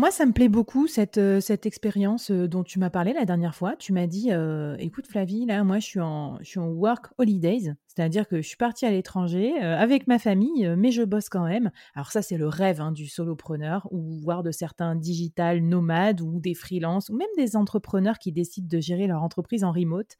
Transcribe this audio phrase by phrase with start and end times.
[0.00, 3.26] Moi, ça me plaît beaucoup cette, euh, cette expérience euh, dont tu m'as parlé la
[3.26, 3.76] dernière fois.
[3.76, 7.08] Tu m'as dit, euh, écoute Flavie, là, moi, je suis en, je suis en work
[7.18, 11.44] holidays, c'est-à-dire que je suis partie à l'étranger avec ma famille, mais je bosse quand
[11.44, 11.70] même.
[11.94, 16.40] Alors ça, c'est le rêve hein, du solopreneur ou voire de certains digital nomades ou
[16.40, 20.16] des freelances ou même des entrepreneurs qui décident de gérer leur entreprise en remote.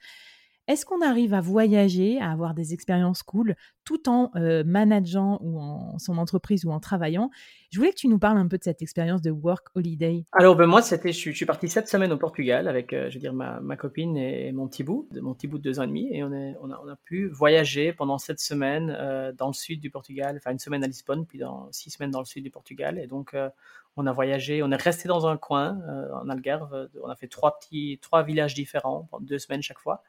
[0.71, 5.59] Est-ce qu'on arrive à voyager, à avoir des expériences cool, tout en euh, manageant ou
[5.59, 7.29] en son entreprise ou en travaillant?
[7.73, 10.27] Je voulais que tu nous parles un peu de cette expérience de work holiday.
[10.31, 13.21] Alors ben moi, c'était, je, suis parti sept semaines au Portugal avec, euh, je veux
[13.21, 15.89] dire, ma, copine et mon petit bout, de mon petit bout de deux ans et
[15.89, 19.81] demi, et on, a, on a, pu voyager pendant sept semaines euh, dans le sud
[19.81, 22.51] du Portugal, enfin une semaine à Lisbonne, puis dans six semaines dans le sud du
[22.51, 23.51] Portugal, et donc euh,
[23.97, 25.81] on a voyagé, on est resté dans un coin
[26.15, 30.05] en Algarve, on a fait trois petits, trois villages différents pendant deux semaines chaque fois.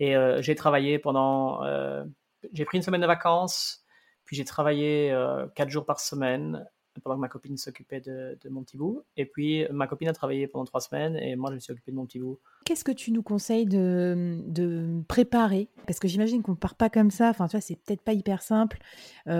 [0.00, 1.62] Et euh, j'ai travaillé pendant.
[1.64, 2.04] Euh,
[2.52, 3.84] j'ai pris une semaine de vacances,
[4.24, 6.66] puis j'ai travaillé euh, quatre jours par semaine
[7.02, 9.02] pendant que ma copine s'occupait de, mon petit bout.
[9.16, 11.92] Et puis, ma copine a travaillé pendant trois semaines et moi, je me suis occupé
[11.92, 12.38] de mon petit bout.
[12.64, 15.68] Qu'est-ce que tu nous conseilles de, de préparer?
[15.86, 17.30] Parce que j'imagine qu'on ne part pas comme ça.
[17.30, 18.78] Enfin, tu vois, c'est peut-être pas hyper simple.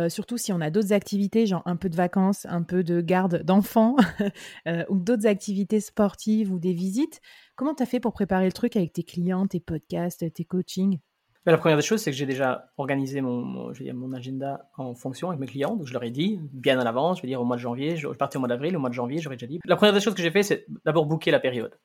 [0.09, 3.43] surtout si on a d'autres activités, genre un peu de vacances, un peu de garde
[3.43, 3.97] d'enfants,
[4.89, 7.21] ou d'autres activités sportives ou des visites.
[7.57, 10.99] Comment tu as fait pour préparer le truc avec tes clients, tes podcasts, tes coachings?
[11.47, 14.69] La première des choses, c'est que j'ai déjà organisé mon, mon, je dire, mon agenda
[14.77, 15.75] en fonction avec mes clients.
[15.75, 17.97] Donc, je leur ai dit bien à l'avance, je veux dire au mois de janvier,
[17.97, 19.59] je, partais au mois d'avril, au mois de janvier, j'aurais déjà dit.
[19.65, 21.79] La première des choses que j'ai fait, c'est d'abord booker la période.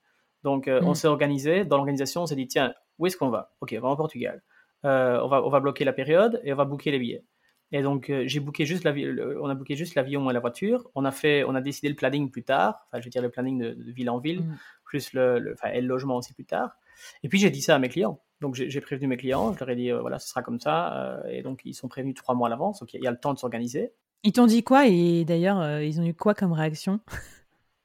[0.43, 0.95] Donc, euh, on mm.
[0.95, 1.65] s'est organisé.
[1.65, 3.53] Dans l'organisation, on s'est dit tiens, où est-ce qu'on va?
[3.61, 4.43] Ok, on va en Portugal.
[4.83, 7.23] Euh, on, va, on va bloquer la période et on va booker les billets.
[7.71, 10.89] Et donc, euh, j'ai booké juste on a booké juste l'avion et la voiture.
[10.95, 12.85] On a fait, on a décidé le planning plus tard.
[12.87, 14.57] Enfin, je veux dire le planning de, ville en ville, mm.
[14.83, 16.77] plus le, enfin, et le logement aussi plus tard.
[17.23, 18.19] Et puis j'ai dit ça à mes clients.
[18.41, 20.93] Donc j'ai prévenu mes clients, je leur ai dit euh, voilà, ce sera comme ça.
[20.93, 23.19] Euh, et donc ils sont prévenus trois mois à l'avance, donc il y, a le
[23.19, 23.93] temps de s'organiser.
[24.23, 26.99] Ils t'ont dit quoi Et d'ailleurs, euh, ils ont eu quoi comme réaction?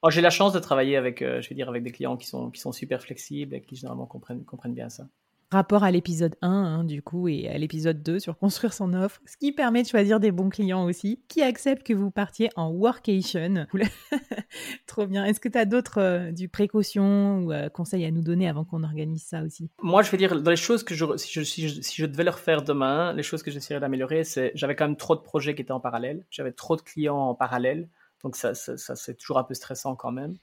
[0.02, 2.50] Oh, J'ai la chance de travailler avec, je vais dire, avec des clients qui sont,
[2.50, 5.06] qui sont super flexibles et qui généralement comprennent, comprennent bien ça
[5.50, 9.20] rapport à l'épisode 1, hein, du coup, et à l'épisode 2 sur construire son offre,
[9.26, 12.70] ce qui permet de choisir des bons clients aussi, qui acceptent que vous partiez en
[12.70, 13.66] workation.
[14.86, 15.24] Trop bien.
[15.24, 18.64] Est-ce que tu as d'autres euh, du précautions ou euh, conseils à nous donner avant
[18.64, 19.70] qu'on organise ça aussi?
[19.82, 22.06] Moi, je vais dire, dans les choses que je, si je, si je, si je
[22.06, 25.20] devais le refaire demain, les choses que j'essaierais d'améliorer, c'est j'avais quand même trop de
[25.20, 27.88] projets qui étaient en parallèle, j'avais trop de clients en parallèle,
[28.22, 30.36] donc ça, ça, c'est toujours un peu stressant quand même.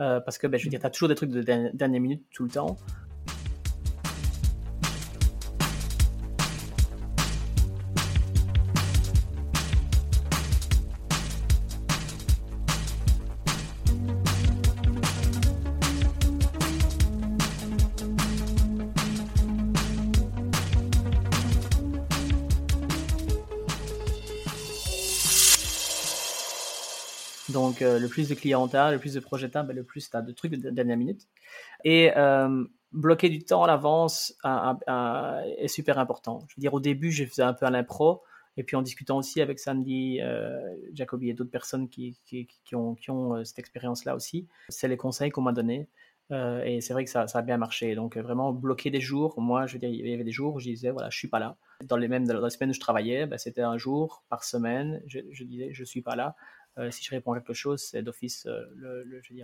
[0.00, 2.24] Euh, parce que ben, je veux dire, tu as toujours des trucs de dernière minute
[2.32, 2.76] tout le temps.
[27.52, 30.22] Donc, euh, le plus de clients le plus de projets ben, le plus tu as
[30.22, 31.22] de trucs de dernière minute.
[31.84, 34.34] Et euh, bloquer du temps à l'avance
[35.56, 36.44] est super important.
[36.48, 38.22] Je veux dire, au début, je faisais un peu à l'impro.
[38.56, 40.60] Et puis en discutant aussi avec Sandy, euh,
[40.92, 42.18] Jacobi et d'autres personnes qui,
[42.74, 45.88] ont, ont cette expérience-là aussi, c'est les conseils qu'on m'a donnés.
[46.30, 47.94] et c'est vrai que ça, a bien marché.
[47.94, 49.40] Donc vraiment bloquer des jours.
[49.40, 51.28] Moi, je veux dire, il y avait des jours où je disais voilà, je suis
[51.28, 51.56] pas là.
[51.84, 55.00] Dans les mêmes dans les semaines où je travaillais, ben, c'était un jour par semaine.
[55.06, 56.36] Je, je disais je suis pas là.
[56.80, 59.34] Euh, si je réponds à quelque chose, c'est d'office euh, le, je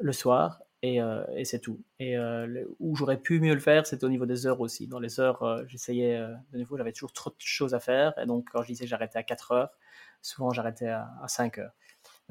[0.00, 1.82] le, soir et, euh, et c'est tout.
[1.98, 2.16] Et
[2.78, 4.86] où j'aurais pu mieux le faire, c'était au niveau des heures aussi.
[4.86, 6.18] Dans les heures, j'essayais
[6.52, 9.18] de nouveau, j'avais toujours trop de choses à faire et donc quand je disais j'arrêtais
[9.18, 9.70] à 4 heures,
[10.22, 11.72] souvent j'arrêtais à, à 5 heures.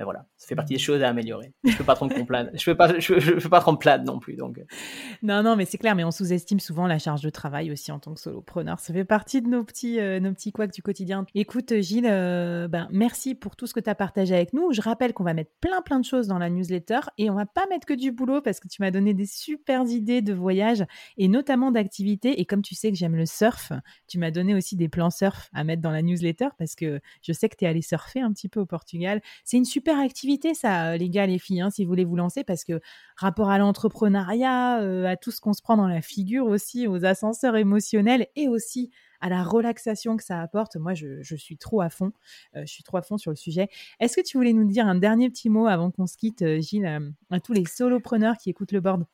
[0.04, 1.54] Voilà, ça fait partie des choses à améliorer.
[1.64, 2.52] Je peux pas trop me plaindre.
[2.54, 4.36] Je peux pas, peux pas trop me plaindre non plus.
[4.36, 4.62] Donc.
[5.22, 5.96] Non, non, mais c'est clair.
[5.96, 8.80] Mais on sous-estime souvent la charge de travail aussi en tant que solopreneur.
[8.80, 11.26] Ça fait partie de nos petits, euh, nos petits couacs du quotidien.
[11.36, 14.72] Écoute, Gilles, euh, ben, merci pour tout ce que tu as partagé avec nous.
[14.74, 17.46] Je rappelle qu'on va mettre plein, plein de choses dans la newsletter et on va
[17.46, 20.84] pas mettre que du boulot parce que tu m'as donné des super idées de voyage
[21.18, 22.40] et notamment d'activités.
[22.40, 23.72] Et comme tu sais que j'aime le surf,
[24.08, 27.34] tu m'as donné aussi des plans surf à mettre dans la newsletter parce que je
[27.34, 29.22] sais que tu es allé surfer un petit peu au Portugal.
[29.44, 32.44] C'est une super activité, ça, les gars, les filles, hein, si vous voulez vous lancer
[32.44, 32.80] parce que
[33.16, 37.06] rapport à l'entrepreneuriat, euh, à tout ce qu'on se prend dans la figure aussi, aux
[37.06, 38.92] ascenseurs émotionnels et aussi
[39.22, 40.76] à la relaxation que ça apporte.
[40.76, 42.12] Moi, je, suis trop à fond.
[42.56, 43.70] Euh, je suis trop à fond sur le sujet.
[44.00, 46.60] Est-ce que tu voulais nous dire un dernier petit mot avant qu'on se quitte, euh,
[46.60, 49.06] Gilles, à, tous les solopreneurs qui écoutent le board?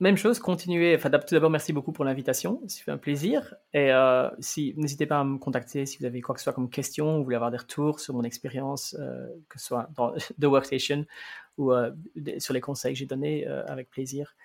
[0.00, 0.98] Même chose, continuez.
[0.98, 2.60] Tout d'abord, merci beaucoup pour l'invitation.
[2.66, 3.54] Ça fait un plaisir.
[3.72, 6.52] Et euh, si, n'hésitez pas à me contacter si vous avez quoi que ce soit
[6.52, 8.96] comme question, ou vous voulez avoir des retours sur mon expérience,
[9.48, 11.04] que ce soit dans The Workstation
[11.56, 11.72] ou
[12.38, 14.36] sur les conseils que j'ai donnés, avec plaisir.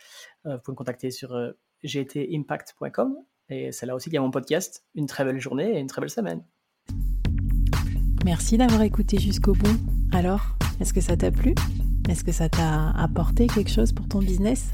[0.46, 1.54] vous pouvez me contacter sur
[1.84, 3.18] gtimpact.com
[3.50, 4.84] et c'est là aussi qu'il y a mon podcast.
[4.96, 6.44] Une très belle journée et une très belle semaine.
[8.26, 9.78] Merci d'avoir écouté jusqu'au bout.
[10.14, 11.54] Alors, est-ce que ça t'a plu?
[12.10, 14.74] Est-ce que ça t'a apporté quelque chose pour ton business?